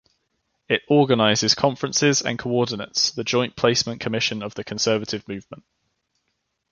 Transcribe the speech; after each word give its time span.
It 0.67 0.81
organizes 0.87 1.53
conferences 1.53 2.23
and 2.23 2.39
coordinates 2.39 3.11
the 3.11 3.23
Joint 3.23 3.55
Placement 3.55 4.01
Commission 4.01 4.41
of 4.41 4.55
the 4.55 4.63
Conservative 4.63 5.27
movement. 5.27 5.63